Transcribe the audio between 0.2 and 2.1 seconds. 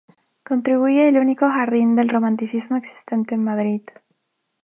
Constituye el único jardín del